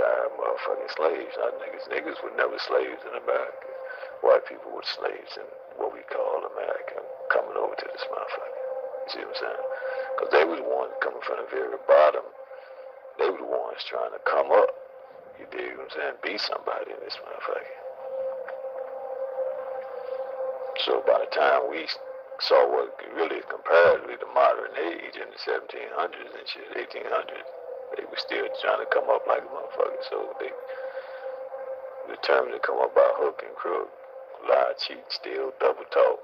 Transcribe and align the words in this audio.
tired 0.00 0.32
motherfucking 0.40 0.92
slaves, 0.96 1.34
not 1.36 1.60
niggas. 1.60 1.84
Niggas 1.92 2.16
were 2.24 2.32
never 2.40 2.56
slaves 2.56 3.04
in 3.04 3.14
America. 3.20 3.68
White 4.24 4.48
people 4.48 4.72
were 4.72 4.86
slaves 4.96 5.36
in 5.36 5.44
what 5.76 5.92
we 5.92 6.00
call 6.08 6.40
America, 6.56 7.04
coming 7.28 7.56
over 7.60 7.76
to 7.76 7.86
this 7.92 8.04
motherfucker. 8.08 8.60
You 9.04 9.08
see 9.12 9.20
what 9.28 9.36
I'm 9.36 9.40
saying? 9.44 9.66
Because 10.16 10.30
they 10.32 10.44
were 10.48 10.56
the 10.56 10.64
ones 10.64 10.96
coming 11.04 11.20
from 11.20 11.44
the 11.44 11.48
very 11.52 11.76
bottom. 11.84 12.24
They 13.20 13.28
were 13.28 13.44
the 13.44 13.52
ones 13.52 13.84
trying 13.84 14.16
to 14.16 14.22
come 14.24 14.48
up. 14.48 14.72
You 15.36 15.44
dig 15.52 15.76
what 15.76 15.92
I'm 15.92 15.92
saying? 15.92 16.16
Be 16.24 16.40
somebody 16.40 16.96
in 16.96 17.00
this 17.04 17.20
motherfucker. 17.20 17.76
So 20.88 21.04
by 21.04 21.20
the 21.20 21.28
time 21.28 21.68
we 21.68 21.84
saw 22.40 22.64
what 22.72 22.96
really 23.12 23.44
comparatively 23.52 24.16
the 24.16 24.32
modern 24.32 24.72
age 24.80 25.20
in 25.20 25.28
the 25.28 25.40
1700s 25.44 26.32
and 26.32 26.46
shit, 26.48 26.72
1800s, 26.72 27.59
they 27.96 28.04
were 28.06 28.20
still 28.20 28.46
trying 28.62 28.80
to 28.82 28.88
come 28.94 29.10
up 29.10 29.26
like 29.26 29.42
a 29.42 29.50
motherfucker. 29.50 30.02
So 30.10 30.34
they 30.38 30.50
determined 32.14 32.54
to 32.54 32.62
come 32.62 32.78
up 32.78 32.94
by 32.94 33.06
hook 33.18 33.42
and 33.46 33.54
crook, 33.56 33.90
lie, 34.46 34.74
cheat, 34.78 35.02
steal, 35.10 35.52
double 35.58 35.86
talk. 35.90 36.18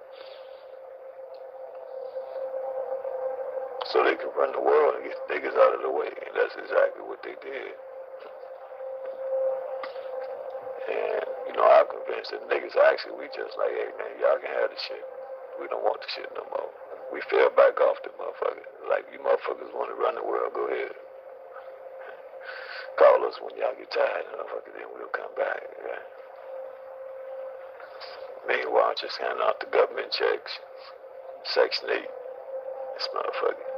So 3.91 4.03
they 4.03 4.19
could 4.19 4.35
run 4.35 4.51
the 4.51 4.63
world 4.63 4.99
and 4.99 5.07
get 5.07 5.19
niggas 5.31 5.55
out 5.55 5.79
of 5.79 5.83
the 5.83 5.91
way. 5.91 6.11
And 6.11 6.33
that's 6.35 6.55
exactly 6.59 7.07
what 7.07 7.23
they 7.23 7.39
did. 7.39 7.73
And, 10.87 11.23
you 11.51 11.55
know, 11.55 11.67
I'm 11.67 11.87
convinced 11.87 12.35
that 12.35 12.47
niggas 12.51 12.75
actually, 12.91 13.19
we 13.19 13.31
just 13.31 13.55
like, 13.59 13.75
hey 13.75 13.91
man, 13.95 14.13
y'all 14.19 14.39
can 14.43 14.51
have 14.59 14.71
the 14.71 14.79
shit. 14.91 15.07
We 15.63 15.71
don't 15.71 15.83
want 15.87 16.03
the 16.03 16.11
shit 16.15 16.31
no 16.35 16.47
more. 16.51 16.71
We 17.15 17.23
fell 17.31 17.51
back 17.55 17.79
off 17.81 18.03
the 18.03 18.11
motherfucker. 18.19 18.67
Like, 18.91 19.07
you 19.15 19.23
motherfuckers 19.23 19.71
want 19.75 19.95
to 19.95 19.97
run 19.97 20.19
the 20.19 20.27
world, 20.27 20.51
go 20.53 20.67
ahead. 20.67 21.06
Call 22.99 23.29
us 23.29 23.37
when 23.45 23.53
y'all 23.61 23.77
get 23.77 23.91
tired, 23.93 24.25
motherfucker, 24.33 24.73
then 24.73 24.89
we'll 24.97 25.13
come 25.13 25.33
back. 25.37 25.61
Right? 25.85 26.07
Meanwhile, 28.49 28.95
just 29.01 29.19
hand 29.21 29.39
out 29.43 29.61
the 29.61 29.67
government 29.67 30.13
checks. 30.13 30.53
Section 31.45 31.89
8. 31.91 32.01
This 32.01 33.09
motherfucker. 33.13 33.69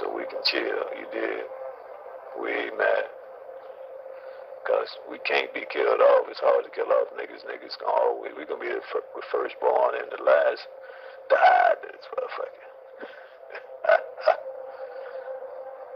So 0.00 0.12
we 0.14 0.24
can 0.26 0.42
chill, 0.44 0.84
you 1.00 1.06
did. 1.12 1.44
We 2.42 2.50
ain't 2.50 2.76
mad. 2.76 3.06
Cause 4.66 4.88
we 5.10 5.18
can't 5.28 5.52
be 5.54 5.64
killed 5.70 6.00
off. 6.00 6.26
It's 6.28 6.40
hard 6.40 6.64
to 6.64 6.70
kill 6.72 6.88
off 6.88 7.12
niggas. 7.16 7.44
Niggas 7.44 7.76
gonna 7.80 7.92
always, 7.92 8.32
we 8.36 8.44
gonna 8.44 8.60
be 8.60 8.68
the 8.68 8.80
first 9.30 9.54
born 9.60 9.94
and 9.94 10.08
the 10.10 10.24
last 10.24 10.66
died. 11.28 11.78
This 11.84 12.04
motherfucker. 12.16 12.63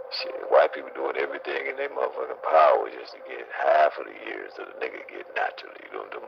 Shit, 0.08 0.40
white 0.48 0.72
people 0.72 0.88
doing 0.96 1.20
everything 1.20 1.68
in 1.68 1.76
their 1.76 1.92
motherfucking 1.92 2.40
power 2.40 2.88
just 2.88 3.12
to 3.12 3.20
get 3.28 3.44
half 3.52 3.92
of 4.00 4.08
the 4.08 4.16
years 4.24 4.56
that 4.56 4.72
a 4.72 4.76
nigga 4.80 5.04
get 5.04 5.28
naturally. 5.36 5.84
Know, 5.92 6.08
them 6.08 6.24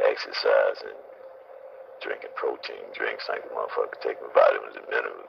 exercising, 0.00 0.96
drinking 2.00 2.32
protein 2.40 2.88
drinks 2.96 3.28
like 3.28 3.44
a 3.44 3.52
motherfucker, 3.52 4.00
taking 4.00 4.32
vitamins 4.32 4.80
and 4.80 4.88
minerals. 4.88 5.28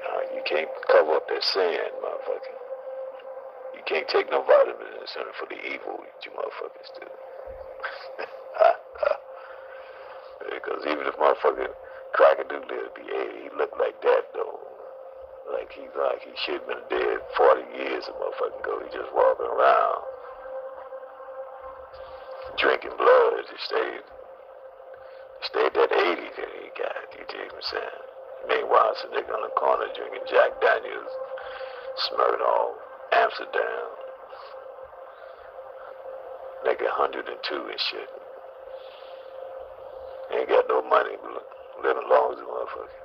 Uh, 0.00 0.22
you 0.32 0.42
can't 0.48 0.72
cover 0.88 1.20
up 1.20 1.28
that 1.28 1.44
sand, 1.44 1.92
motherfucker. 2.00 2.56
You 3.76 3.84
can't 3.84 4.08
take 4.08 4.32
no 4.32 4.40
vitamins 4.48 4.96
in 4.96 5.06
center 5.12 5.36
for 5.36 5.44
the 5.52 5.60
evil 5.60 6.00
you 6.24 6.32
motherfuckers 6.32 6.88
do. 6.96 7.06
because 10.56 10.82
even 10.88 11.04
if 11.04 11.16
motherfucker 11.20 11.68
Crackadoodle 12.16 12.92
be 12.94 13.08
80, 13.08 13.42
he 13.44 13.48
look 13.56 13.72
like 13.80 14.00
that. 14.02 14.31
Like 15.50 15.72
he's 15.74 15.90
like 15.98 16.22
he 16.22 16.30
should 16.46 16.62
have 16.62 16.68
been 16.68 16.84
dead 16.86 17.18
40 17.36 17.62
years 17.74 18.04
a 18.06 18.12
motherfucking 18.14 18.62
ago. 18.62 18.78
He 18.84 18.88
just 18.94 19.10
walking 19.10 19.50
around 19.50 20.02
drinking 22.58 22.94
blood. 22.94 23.42
He 23.50 23.58
stayed 23.66 24.04
stayed 25.42 25.74
that 25.74 25.90
80 25.90 26.22
that 26.38 26.50
he 26.62 26.68
got. 26.78 27.02
You 27.18 27.24
dig 27.26 27.50
what 27.50 27.58
I'm 27.58 27.70
saying? 27.74 28.02
Meanwhile, 28.48 28.94
some 29.02 29.10
nigga 29.10 29.34
on 29.34 29.42
the 29.42 29.54
corner 29.54 29.86
drinking 29.94 30.26
Jack 30.30 30.60
Daniels, 30.60 31.12
Smirnoff, 32.06 32.74
Amsterdam. 33.12 33.86
Nigga 36.66 36.86
102 36.98 37.26
and 37.26 37.80
shit. 37.90 38.10
Ain't 40.32 40.48
got 40.48 40.68
no 40.68 40.82
money, 40.82 41.18
but 41.22 41.42
living 41.82 42.08
long 42.08 42.32
as 42.32 42.38
a 42.38 42.46
motherfucker. 42.46 43.02